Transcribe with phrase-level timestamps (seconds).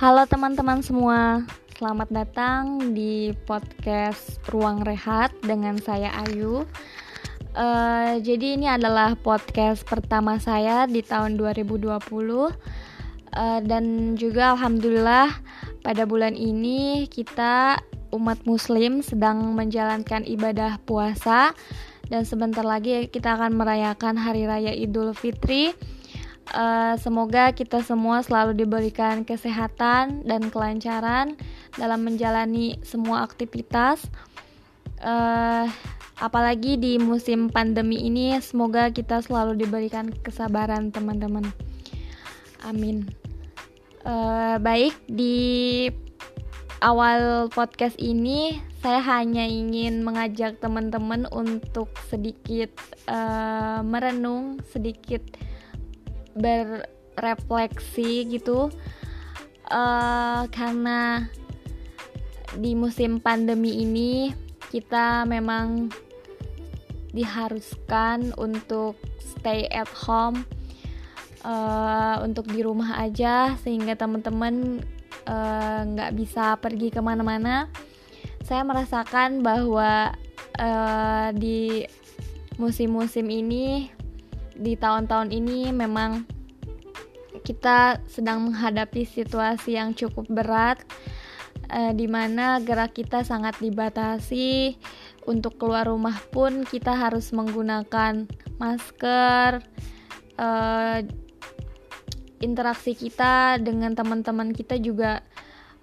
[0.00, 1.44] Halo teman-teman semua,
[1.76, 6.64] selamat datang di podcast Ruang Rehat dengan saya Ayu.
[7.52, 15.36] Uh, jadi ini adalah podcast pertama saya di tahun 2020 uh, eh, dan juga alhamdulillah
[15.84, 17.84] pada bulan ini kita
[18.16, 21.52] umat muslim sedang menjalankan ibadah puasa.
[22.08, 25.76] Dan sebentar lagi kita akan merayakan hari raya Idul Fitri
[26.50, 31.38] Uh, semoga kita semua selalu diberikan kesehatan dan kelancaran
[31.78, 34.02] dalam menjalani semua aktivitas.
[34.98, 35.70] Uh,
[36.18, 41.46] apalagi di musim pandemi ini, semoga kita selalu diberikan kesabaran, teman-teman.
[42.66, 43.06] Amin.
[44.02, 45.86] Uh, baik, di
[46.82, 52.74] awal podcast ini saya hanya ingin mengajak teman-teman untuk sedikit
[53.06, 55.22] uh, merenung, sedikit
[56.34, 58.70] berefleksi gitu
[59.70, 61.30] uh, karena
[62.58, 64.34] di musim pandemi ini
[64.70, 65.90] kita memang
[67.10, 70.46] diharuskan untuk stay at home
[71.42, 74.78] uh, untuk di rumah aja sehingga teman-teman
[75.26, 77.66] eh, nggak uh, bisa pergi ke mana-mana.
[78.46, 80.14] Saya merasakan bahwa
[80.58, 81.86] uh, di
[82.56, 83.90] musim-musim ini
[84.60, 86.28] di tahun-tahun ini memang
[87.40, 90.84] kita sedang menghadapi situasi yang cukup berat
[91.72, 94.76] eh, di mana gerak kita sangat dibatasi.
[95.28, 98.28] Untuk keluar rumah pun kita harus menggunakan
[98.60, 99.64] masker
[100.36, 100.98] eh,
[102.40, 105.24] interaksi kita dengan teman-teman kita juga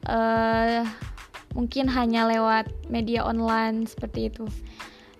[0.06, 0.86] eh,
[1.58, 4.46] mungkin hanya lewat media online seperti itu.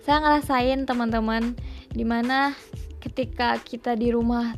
[0.06, 1.58] Saya ngerasain teman-teman
[1.92, 2.54] di mana
[2.98, 4.54] ketika kita di rumah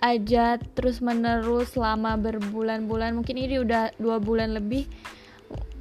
[0.00, 4.88] aja terus menerus selama berbulan-bulan mungkin ini udah dua bulan lebih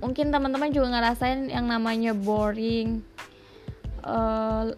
[0.04, 3.00] mungkin teman-teman juga ngerasain yang namanya boring
[4.04, 4.76] uh,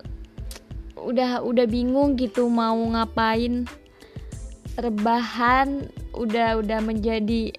[1.01, 3.65] udah udah bingung gitu mau ngapain
[4.77, 7.55] rebahan udah udah menjadi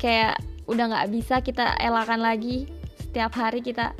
[0.00, 0.40] kayak
[0.70, 2.70] udah nggak bisa kita elakan lagi
[3.10, 3.90] setiap hari kita.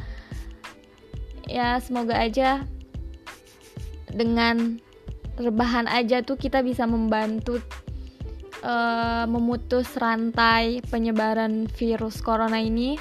[1.51, 2.63] Ya semoga aja
[4.15, 4.79] dengan
[5.41, 7.59] rebahan aja tuh kita bisa membantu
[8.63, 13.01] uh, memutus rantai penyebaran virus corona ini.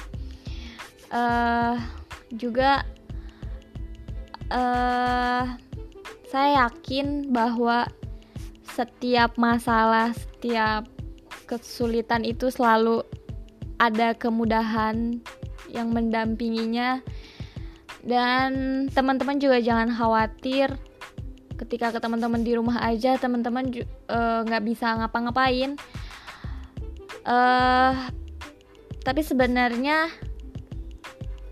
[1.10, 1.76] Uh,
[2.32, 2.86] juga
[4.48, 5.44] uh,
[6.30, 7.90] saya yakin bahwa
[8.70, 10.86] setiap masalah setiap
[11.50, 13.02] kesulitan itu selalu
[13.82, 15.18] ada kemudahan
[15.68, 17.02] yang mendampinginya.
[18.00, 20.72] Dan teman-teman juga jangan khawatir
[21.60, 25.76] ketika ke teman-teman di rumah aja teman-teman eh, nggak uh, bisa ngapa-ngapain.
[27.20, 27.92] Uh,
[29.04, 30.08] tapi sebenarnya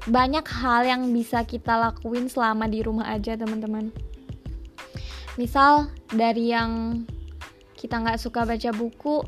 [0.09, 3.93] banyak hal yang bisa kita lakuin selama di rumah aja teman-teman.
[5.37, 7.05] Misal dari yang
[7.77, 9.23] kita nggak suka baca buku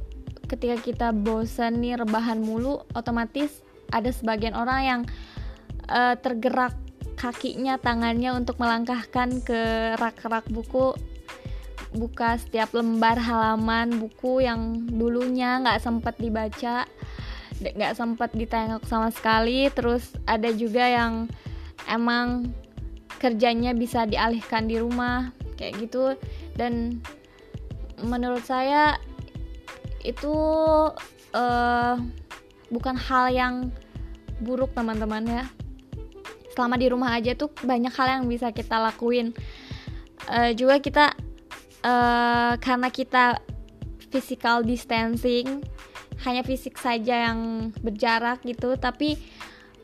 [0.49, 3.62] ketika kita bosan nih rebahan mulu otomatis
[3.93, 5.01] ada sebagian orang yang
[5.87, 6.75] uh, tergerak
[7.20, 9.60] kakinya, tangannya untuk melangkahkan ke
[10.00, 10.97] rak-rak buku.
[11.92, 16.88] Buka setiap lembar halaman buku yang dulunya nggak sempat dibaca
[17.60, 19.69] nggak sempat ditengok sama sekali.
[19.69, 21.28] Terus ada juga yang
[21.84, 22.48] emang
[23.20, 25.28] kerjanya bisa dialihkan di rumah
[25.60, 26.16] kayak gitu.
[26.56, 27.04] Dan
[28.00, 28.97] menurut saya
[30.00, 30.32] itu
[31.37, 31.94] uh,
[32.72, 33.54] bukan hal yang
[34.41, 35.44] buruk teman-teman ya
[36.55, 39.33] selama di rumah aja tuh banyak hal yang bisa kita lakuin
[40.28, 41.15] uh, juga kita
[41.87, 43.38] uh, karena kita
[44.11, 45.62] physical distancing
[46.27, 49.16] hanya fisik saja yang berjarak gitu tapi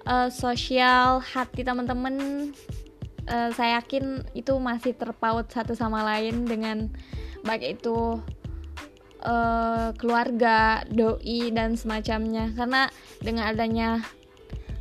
[0.05, 2.51] uh, sosial hati teman-teman
[3.31, 6.91] uh, saya yakin itu masih terpaut satu sama lain dengan
[7.47, 8.19] baik itu
[9.23, 12.55] uh, keluarga, doi dan semacamnya.
[12.55, 12.91] Karena
[13.23, 13.89] dengan adanya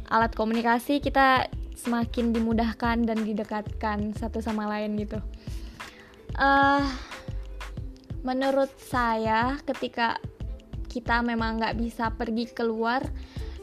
[0.10, 5.20] alat komunikasi kita semakin dimudahkan dan didekatkan satu sama lain gitu.
[6.36, 6.84] Uh,
[8.24, 10.20] menurut saya ketika
[10.90, 13.04] kita memang nggak bisa pergi keluar,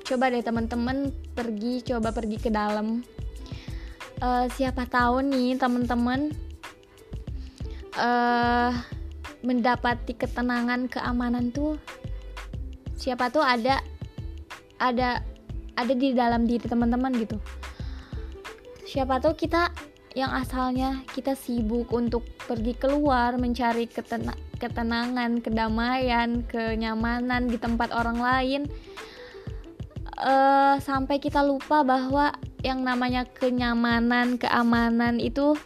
[0.04, 3.00] coba deh teman-teman pergi, coba pergi ke dalam.
[4.22, 6.30] Uh, siapa tahu nih teman-teman
[7.98, 8.70] uh,
[9.42, 11.74] mendapati ketenangan, keamanan tuh
[13.02, 13.82] siapa tuh ada
[14.78, 15.18] ada
[15.74, 17.34] ada di dalam diri teman-teman gitu
[18.92, 19.72] siapa tahu kita
[20.12, 28.20] yang asalnya kita sibuk untuk pergi keluar mencari ketena ketenangan, kedamaian, kenyamanan di tempat orang
[28.20, 28.62] lain
[30.20, 35.56] uh, sampai kita lupa bahwa yang namanya kenyamanan, keamanan itu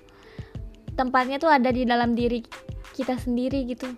[0.95, 2.47] tempatnya tuh ada di dalam diri
[2.95, 3.91] kita sendiri gitu.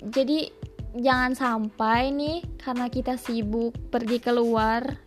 [0.00, 0.48] Jadi
[0.96, 5.03] jangan sampai nih karena kita sibuk pergi keluar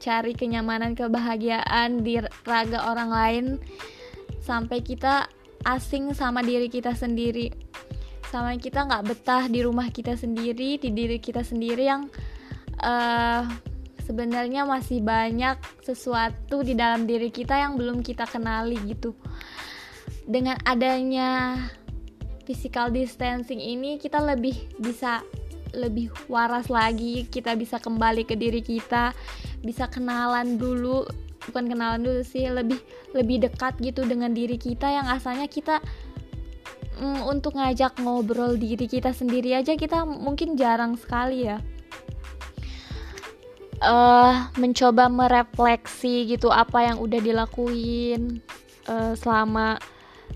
[0.00, 2.16] cari kenyamanan kebahagiaan di
[2.48, 3.46] raga orang lain
[4.40, 5.28] sampai kita
[5.68, 7.52] asing sama diri kita sendiri.
[8.32, 12.08] Sama kita nggak betah di rumah kita sendiri di diri kita sendiri yang
[12.80, 13.44] uh,
[14.08, 19.12] sebenarnya masih banyak sesuatu di dalam diri kita yang belum kita kenali gitu.
[20.24, 21.58] Dengan adanya
[22.48, 25.20] physical distancing ini kita lebih bisa
[25.70, 29.14] lebih waras lagi kita bisa kembali ke diri kita
[29.60, 31.04] bisa kenalan dulu
[31.48, 32.80] bukan kenalan dulu sih lebih
[33.16, 35.80] lebih dekat gitu dengan diri kita yang asalnya kita
[37.00, 41.58] mm, untuk ngajak ngobrol diri kita sendiri aja kita mungkin jarang sekali ya.
[43.80, 48.44] Uh, mencoba merefleksi gitu apa yang udah dilakuin
[48.84, 49.80] uh, selama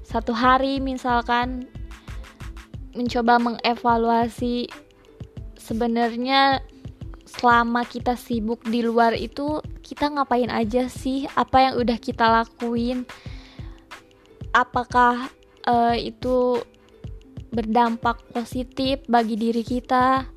[0.01, 1.69] satu hari misalkan.
[2.97, 4.71] Mencoba mengevaluasi
[5.61, 6.65] sebenarnya
[7.39, 11.27] selama kita sibuk di luar itu kita ngapain aja sih?
[11.35, 13.03] Apa yang udah kita lakuin?
[14.55, 15.29] Apakah
[15.67, 16.63] uh, itu
[17.51, 20.31] berdampak positif bagi diri kita?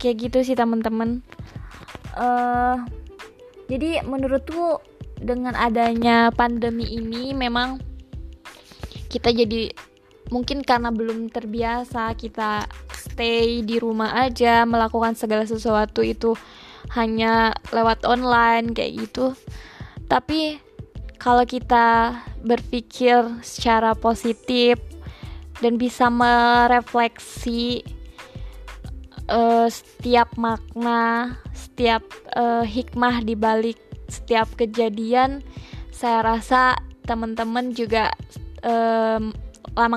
[0.00, 1.22] Kayak gitu sih teman-teman.
[2.18, 2.82] Uh,
[3.70, 4.82] jadi menurutku
[5.20, 7.78] dengan adanya pandemi ini memang
[9.06, 9.70] kita jadi
[10.32, 12.66] mungkin karena belum terbiasa kita
[13.10, 16.38] stay di rumah aja melakukan segala sesuatu itu
[16.94, 19.34] hanya lewat online kayak gitu.
[20.06, 20.58] Tapi
[21.20, 24.80] kalau kita berpikir secara positif
[25.60, 27.84] dan bisa merefleksi
[29.28, 32.02] uh, setiap makna, setiap
[32.34, 33.78] uh, hikmah di balik
[34.10, 35.44] setiap kejadian,
[35.94, 36.74] saya rasa
[37.06, 38.10] teman-teman juga
[38.66, 39.30] um,
[39.78, 39.96] lama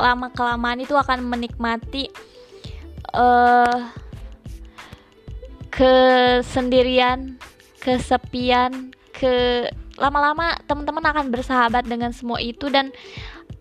[0.00, 2.10] lama kelamaan itu akan menikmati
[3.14, 3.92] uh,
[5.72, 7.40] kesendirian,
[7.80, 12.90] kesepian, ke lama-lama teman-teman akan bersahabat dengan semua itu dan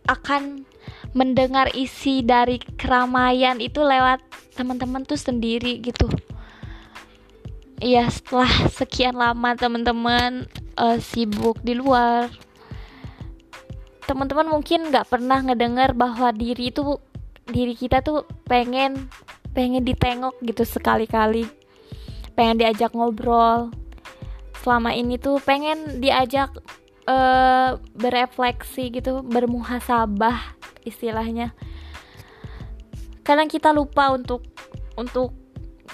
[0.10, 0.66] akan
[1.12, 4.24] mendengar isi dari keramaian itu lewat
[4.56, 6.08] teman-teman tuh sendiri gitu.
[7.82, 10.46] Iya, setelah sekian lama teman-teman
[10.78, 12.30] uh, sibuk di luar,
[14.06, 17.02] teman-teman mungkin nggak pernah ngedengar bahwa diri itu
[17.50, 19.10] diri kita tuh pengen
[19.52, 21.48] pengen ditengok gitu sekali-kali.
[22.36, 23.72] Pengen diajak ngobrol.
[24.62, 26.54] Selama ini tuh pengen diajak
[27.10, 31.54] uh, berefleksi gitu bermuhasabah istilahnya.
[33.22, 34.46] Kadang kita lupa untuk
[34.98, 35.34] untuk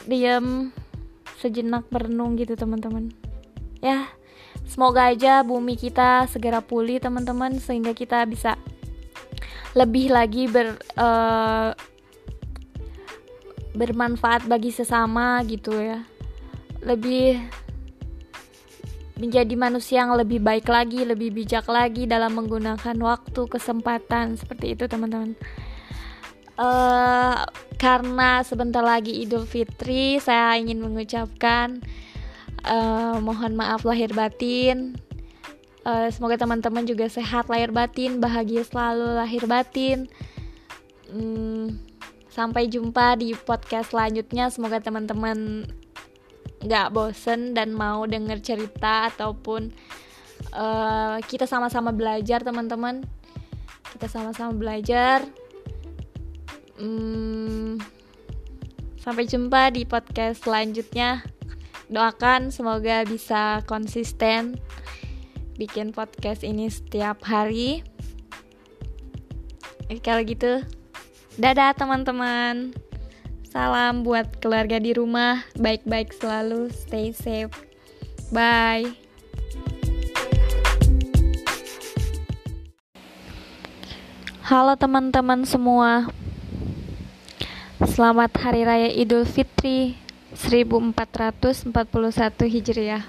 [0.08, 0.72] diam
[1.38, 3.14] sejenak merenung gitu teman-teman.
[3.80, 4.10] Ya
[4.68, 8.60] semoga aja bumi kita segera pulih teman-teman sehingga kita bisa
[9.78, 11.72] lebih lagi ber uh,
[13.78, 16.02] bermanfaat bagi sesama gitu ya
[16.82, 17.38] lebih
[19.18, 24.86] menjadi manusia yang lebih baik lagi, lebih bijak lagi dalam menggunakan waktu, kesempatan seperti itu
[24.86, 25.34] teman-teman.
[26.58, 27.46] Uh,
[27.78, 31.82] karena sebentar lagi Idul Fitri, saya ingin mengucapkan
[32.66, 34.98] uh, mohon maaf lahir batin.
[35.82, 40.06] Uh, semoga teman-teman juga sehat lahir batin, bahagia selalu lahir batin.
[41.10, 41.78] Hmm,
[42.38, 44.54] Sampai jumpa di podcast selanjutnya.
[44.54, 45.66] Semoga teman-teman
[46.62, 49.74] nggak bosen dan mau denger cerita ataupun
[50.54, 53.02] uh, kita sama-sama belajar teman-teman.
[53.90, 55.26] Kita sama-sama belajar.
[56.78, 57.82] Hmm,
[59.02, 61.26] sampai jumpa di podcast selanjutnya.
[61.90, 64.62] Doakan semoga bisa konsisten
[65.58, 67.82] bikin podcast ini setiap hari.
[70.06, 70.62] Kalau gitu,
[71.38, 72.74] Dadah teman-teman.
[73.54, 75.46] Salam buat keluarga di rumah.
[75.54, 76.74] Baik-baik selalu.
[76.74, 77.54] Stay safe.
[78.34, 78.90] Bye.
[84.50, 86.10] Halo teman-teman semua.
[87.86, 89.94] Selamat Hari Raya Idul Fitri
[90.34, 91.70] 1441
[92.50, 93.06] Hijriah.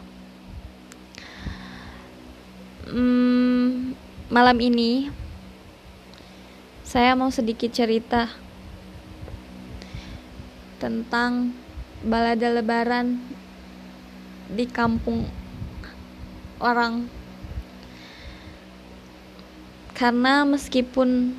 [2.92, 3.96] Hmm,
[4.28, 5.08] malam ini
[6.88, 8.32] saya mau sedikit cerita
[10.80, 11.52] tentang
[12.00, 13.20] balada lebaran
[14.48, 15.28] di kampung
[16.56, 17.12] orang.
[19.92, 21.36] Karena meskipun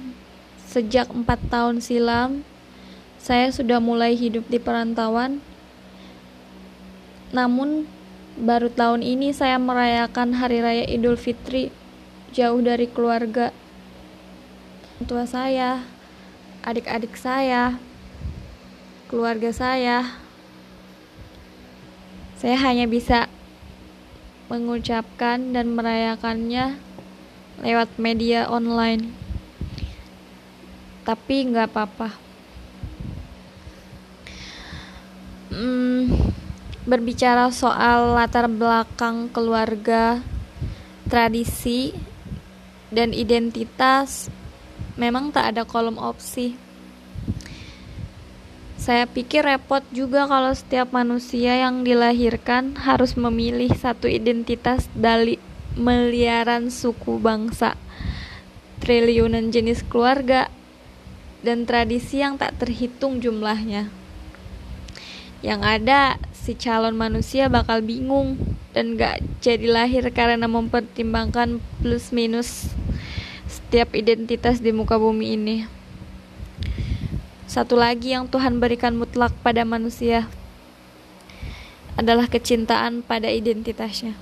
[0.69, 2.45] sejak empat tahun silam
[3.17, 5.41] saya sudah mulai hidup di perantauan.
[7.33, 7.89] Namun
[8.37, 11.73] baru tahun ini saya merayakan hari raya Idul Fitri
[12.37, 13.49] jauh dari keluarga
[15.07, 15.85] tua saya
[16.63, 17.79] adik-adik saya
[19.09, 20.05] keluarga saya.
[22.37, 23.25] Saya hanya bisa
[24.53, 26.77] mengucapkan dan merayakannya
[27.65, 29.11] lewat media online.
[31.03, 32.09] Tapi nggak apa-apa.
[35.49, 36.13] Hmm,
[36.85, 40.21] berbicara soal latar belakang keluarga
[41.09, 41.97] tradisi
[42.93, 44.29] dan identitas
[44.99, 46.59] memang tak ada kolom opsi
[48.79, 55.35] saya pikir repot juga kalau setiap manusia yang dilahirkan harus memilih satu identitas dari
[55.75, 57.75] miliaran suku bangsa,
[58.79, 60.47] triliunan jenis keluarga,
[61.43, 63.91] dan tradisi yang tak terhitung jumlahnya.
[65.43, 66.01] Yang ada,
[66.31, 68.39] si calon manusia bakal bingung
[68.71, 72.78] dan gak jadi lahir karena mempertimbangkan plus minus
[73.69, 75.57] setiap identitas di muka bumi ini.
[77.45, 80.25] Satu lagi yang Tuhan berikan mutlak pada manusia
[81.93, 84.17] adalah kecintaan pada identitasnya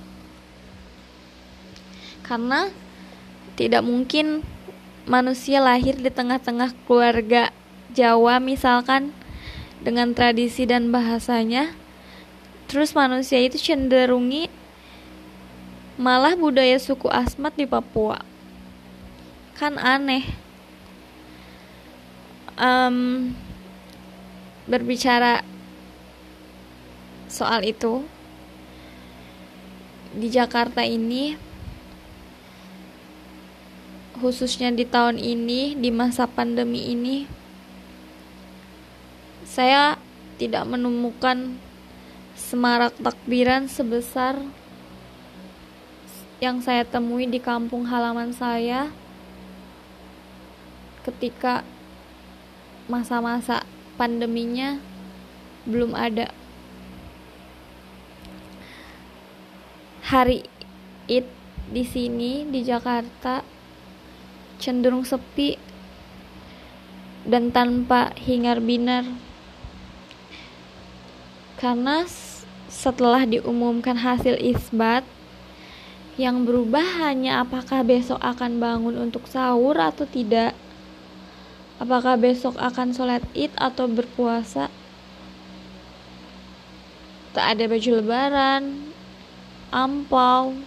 [2.28, 2.68] karena
[3.56, 4.44] tidak mungkin
[5.08, 7.48] manusia lahir di tengah-tengah keluarga
[7.96, 9.16] Jawa misalkan
[9.80, 11.72] dengan tradisi dan bahasanya
[12.68, 14.52] terus manusia itu cenderungi
[15.96, 18.27] malah budaya suku Asmat di Papua
[19.58, 20.22] kan aneh.
[22.58, 23.34] Um,
[24.66, 25.42] berbicara
[27.30, 28.02] soal itu
[30.14, 31.38] di Jakarta ini
[34.18, 37.30] khususnya di tahun ini, di masa pandemi ini,
[39.46, 39.94] saya
[40.42, 41.54] tidak menemukan
[42.34, 44.42] semarak takbiran sebesar
[46.38, 48.90] yang saya temui di kampung halaman saya
[51.08, 51.64] ketika
[52.92, 53.64] masa-masa
[53.96, 54.76] pandeminya
[55.64, 56.28] belum ada.
[60.08, 60.44] Hari
[61.08, 61.26] Id
[61.68, 63.44] di sini di Jakarta
[64.56, 65.60] cenderung sepi
[67.28, 69.04] dan tanpa hingar binar
[71.60, 72.08] karena
[72.72, 75.04] setelah diumumkan hasil isbat
[76.16, 80.56] yang berubah hanya apakah besok akan bangun untuk sahur atau tidak
[81.78, 84.70] apakah besok akan sholat id atau berpuasa
[87.38, 88.62] tak ada baju lebaran
[89.70, 90.58] ampau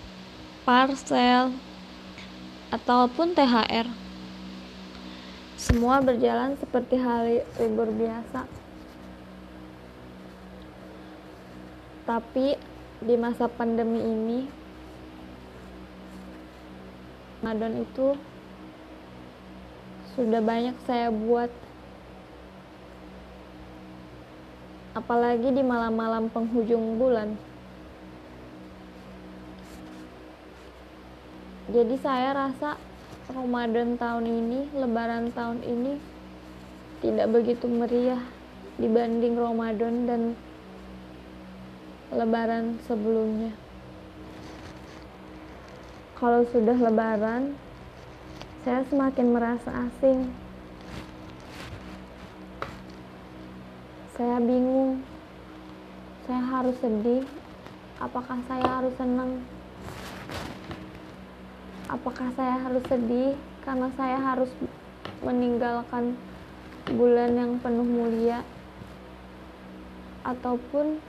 [0.62, 1.51] parcel
[2.72, 3.89] ataupun THR.
[5.60, 8.48] Semua berjalan seperti hari libur biasa.
[12.08, 12.58] Tapi
[13.01, 14.39] di masa pandemi ini
[17.41, 18.13] Ramadan itu
[20.15, 21.51] sudah banyak saya buat.
[24.91, 27.39] Apalagi di malam-malam penghujung bulan.
[31.72, 32.75] Jadi saya rasa
[33.32, 35.96] Ramadan tahun ini Lebaran tahun ini
[37.00, 38.20] tidak begitu meriah
[38.75, 40.22] dibanding Ramadan dan
[42.12, 43.56] Lebaran sebelumnya.
[46.20, 47.56] Kalau sudah Lebaran
[48.62, 50.30] saya semakin merasa asing.
[54.13, 55.01] Saya bingung.
[56.30, 57.25] Saya harus sedih.
[57.98, 59.41] Apakah saya harus senang?
[61.89, 63.34] Apakah saya harus sedih
[63.65, 64.53] karena saya harus
[65.25, 66.13] meninggalkan
[66.86, 68.46] bulan yang penuh mulia?
[70.22, 71.01] Ataupun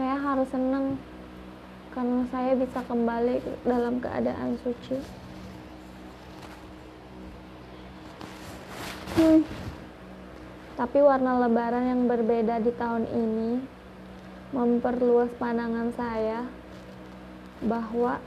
[0.00, 0.96] saya harus senang
[1.92, 5.21] karena saya bisa kembali dalam keadaan suci
[9.18, 9.40] hmm.
[10.76, 13.50] tapi warna lebaran yang berbeda di tahun ini
[14.52, 16.44] memperluas pandangan saya
[17.64, 18.20] bahwa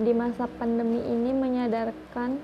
[0.00, 2.40] di masa pandemi ini menyadarkan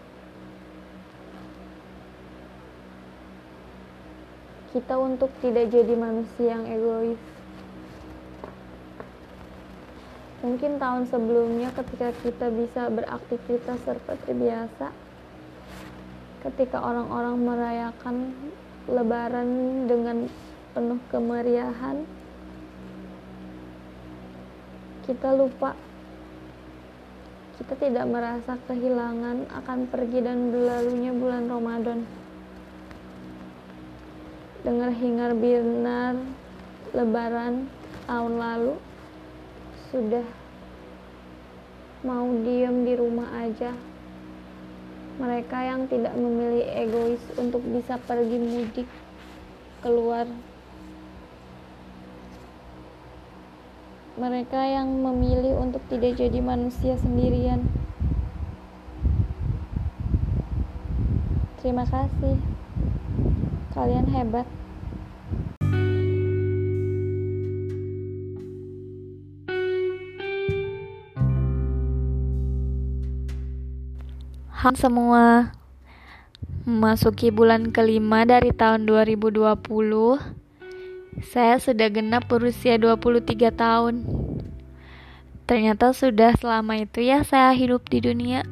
[4.77, 7.17] kita untuk tidak jadi manusia yang egois.
[10.45, 14.93] Mungkin tahun sebelumnya ketika kita bisa beraktivitas seperti biasa,
[16.45, 18.17] ketika orang-orang merayakan
[18.91, 19.49] lebaran
[19.89, 20.29] dengan
[20.77, 22.05] penuh kemeriahan,
[25.07, 25.79] kita lupa
[27.57, 32.05] kita tidak merasa kehilangan akan pergi dan berlalunya bulan Ramadan.
[34.61, 36.21] Dengar hingar binar
[36.93, 37.71] lebaran
[38.05, 38.75] tahun lalu
[39.89, 40.27] sudah
[42.05, 43.73] mau diem di rumah aja.
[45.17, 48.89] Mereka yang tidak memilih egois untuk bisa pergi mudik
[49.81, 50.29] keluar
[54.17, 57.69] mereka yang memilih untuk tidak jadi manusia sendirian.
[61.61, 62.41] Terima kasih,
[63.77, 64.49] kalian hebat.
[74.75, 75.55] Semua,
[76.67, 79.47] memasuki bulan kelima dari tahun 2020
[81.23, 84.03] saya sudah genap berusia 23 tahun.
[85.47, 88.43] Ternyata sudah selama itu ya saya hidup di dunia.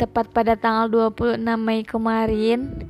[0.00, 2.88] Tepat pada tanggal 26 Mei kemarin,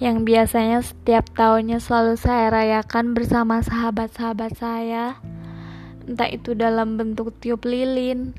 [0.00, 5.20] yang biasanya setiap tahunnya selalu saya rayakan bersama sahabat-sahabat saya,
[6.08, 8.32] entah itu dalam bentuk tiup lilin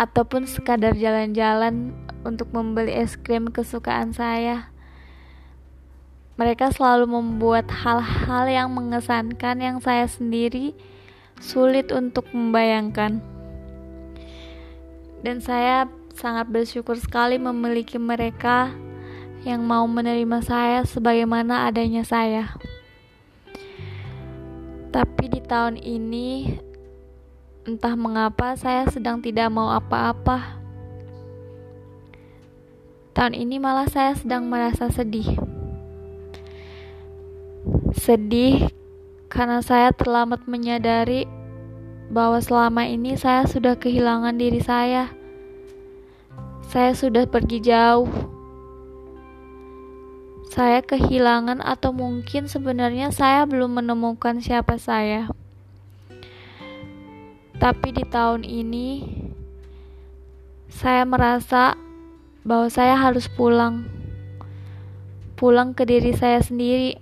[0.00, 1.92] ataupun sekadar jalan-jalan
[2.24, 4.72] untuk membeli es krim kesukaan saya.
[6.40, 10.72] Mereka selalu membuat hal-hal yang mengesankan yang saya sendiri
[11.36, 13.20] sulit untuk membayangkan.
[15.20, 15.84] Dan saya
[16.16, 18.72] sangat bersyukur sekali memiliki mereka
[19.44, 22.56] yang mau menerima saya sebagaimana adanya saya.
[24.88, 26.56] Tapi di tahun ini,
[27.70, 30.58] entah mengapa saya sedang tidak mau apa-apa.
[33.14, 35.38] Tahun ini malah saya sedang merasa sedih.
[37.94, 38.66] Sedih
[39.30, 41.30] karena saya terlambat menyadari
[42.10, 45.14] bahwa selama ini saya sudah kehilangan diri saya.
[46.66, 48.10] Saya sudah pergi jauh.
[50.50, 55.30] Saya kehilangan, atau mungkin sebenarnya saya belum menemukan siapa saya.
[57.60, 59.04] Tapi di tahun ini,
[60.72, 61.76] saya merasa
[62.40, 63.84] bahwa saya harus pulang,
[65.36, 66.96] pulang ke diri saya sendiri.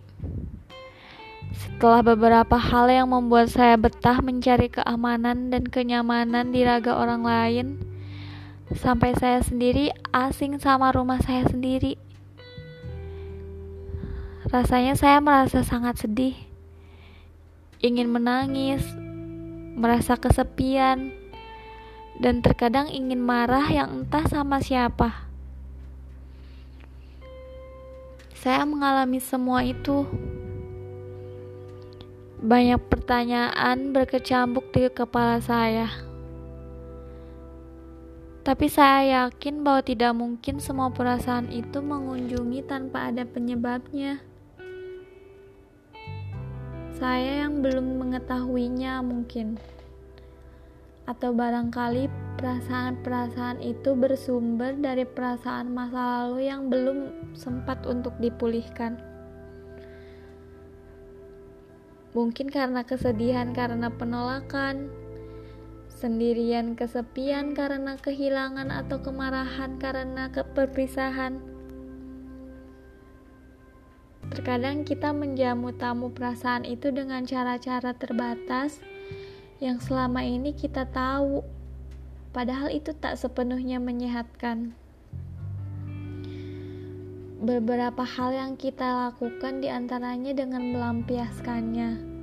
[1.55, 7.66] Setelah beberapa hal yang membuat saya betah mencari keamanan dan kenyamanan di raga orang lain,
[8.75, 11.94] sampai saya sendiri asing sama rumah saya sendiri.
[14.51, 16.35] Rasanya saya merasa sangat sedih,
[17.79, 18.83] ingin menangis,
[19.79, 21.14] merasa kesepian,
[22.19, 25.31] dan terkadang ingin marah yang entah sama siapa.
[28.38, 30.07] Saya mengalami semua itu.
[32.38, 35.91] Banyak pertanyaan berkecambuk di kepala saya.
[38.47, 44.28] Tapi saya yakin bahwa tidak mungkin semua perasaan itu mengunjungi tanpa ada penyebabnya.
[46.99, 49.55] Saya yang belum mengetahuinya mungkin.
[51.07, 52.11] Atau barangkali
[52.43, 58.99] perasaan-perasaan itu bersumber dari perasaan masa lalu yang belum sempat untuk dipulihkan.
[62.19, 64.91] Mungkin karena kesedihan karena penolakan,
[65.87, 71.58] sendirian kesepian karena kehilangan atau kemarahan karena keperpisahan.
[74.33, 78.81] Terkadang kita menjamu tamu perasaan itu dengan cara-cara terbatas
[79.59, 81.43] yang selama ini kita tahu,
[82.31, 84.77] padahal itu tak sepenuhnya menyehatkan.
[87.38, 92.19] Beberapa hal yang kita lakukan di antaranya dengan melampiaskannya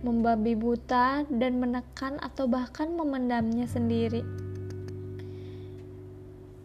[0.00, 4.24] membabi buta, dan menekan atau bahkan memendamnya sendiri.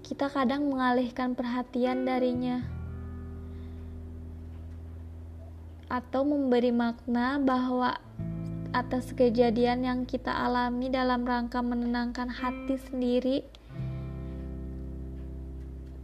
[0.05, 2.63] Kita kadang mengalihkan perhatian darinya,
[5.95, 7.95] atau memberi makna bahwa
[8.75, 13.47] atas kejadian yang kita alami dalam rangka menenangkan hati sendiri.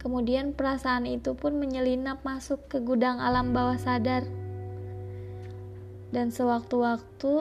[0.00, 4.24] Kemudian perasaan itu pun menyelinap masuk ke gudang alam bawah sadar
[6.12, 7.32] dan sewaktu-waktu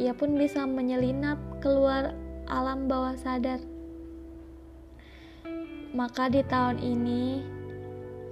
[0.00, 2.16] ia pun bisa menyelinap keluar
[2.48, 3.60] alam bawah sadar.
[5.90, 7.42] Maka di tahun ini,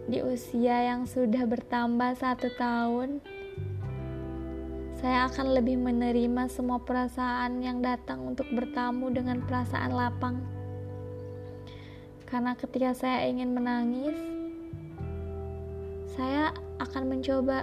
[0.06, 3.20] di usia yang sudah bertambah satu tahun,
[4.98, 10.42] saya akan lebih menerima semua perasaan yang datang untuk bertamu dengan perasaan lapang.
[12.26, 14.18] Karena ketika saya ingin menangis,
[16.18, 16.50] saya
[16.82, 17.62] akan mencoba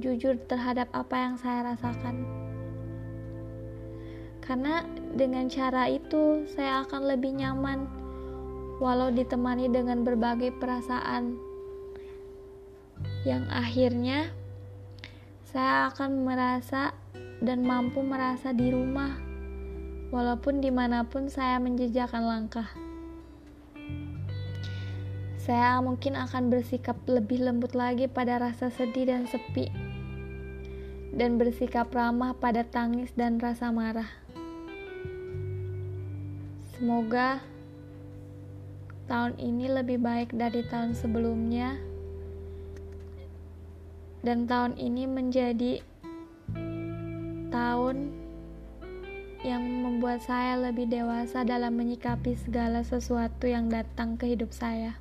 [0.00, 2.24] jujur terhadap apa yang saya rasakan.
[4.40, 4.80] Karena
[5.12, 7.84] dengan cara itu saya akan lebih nyaman
[8.80, 11.36] walau ditemani dengan berbagai perasaan
[13.28, 14.32] yang akhirnya
[15.54, 16.90] saya akan merasa
[17.38, 19.14] dan mampu merasa di rumah
[20.10, 22.66] walaupun di mana pun saya menjejakkan langkah
[25.44, 29.68] saya mungkin akan bersikap lebih lembut lagi pada rasa sedih dan sepi,
[31.12, 34.08] dan bersikap ramah pada tangis dan rasa marah.
[36.72, 37.44] Semoga
[39.04, 41.76] tahun ini lebih baik dari tahun sebelumnya,
[44.24, 45.84] dan tahun ini menjadi
[47.52, 48.10] tahun
[49.44, 54.96] yang membuat saya lebih dewasa dalam menyikapi segala sesuatu yang datang ke hidup saya.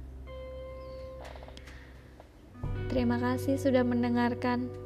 [2.91, 4.82] Terima kasih sudah mendengarkan.